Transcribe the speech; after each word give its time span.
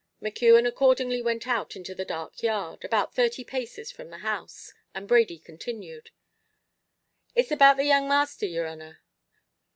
McKeon 0.19 0.65
accordingly 0.67 1.21
went 1.21 1.47
out 1.47 1.75
into 1.75 1.93
the 1.93 2.03
dark 2.03 2.41
yard, 2.41 2.83
about 2.83 3.13
thirty 3.13 3.43
paces 3.43 3.91
from 3.91 4.09
the 4.09 4.17
house, 4.25 4.73
and 4.95 5.07
Brady 5.07 5.37
continued 5.37 6.09
"It's 7.35 7.51
about 7.51 7.77
the 7.77 7.85
young 7.85 8.07
masther, 8.07 8.47
yer 8.47 8.65
honor." 8.65 9.03